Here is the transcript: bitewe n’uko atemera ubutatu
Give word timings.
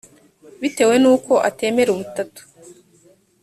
bitewe 0.61 0.95
n’uko 1.03 1.31
atemera 1.49 1.89
ubutatu 1.91 2.41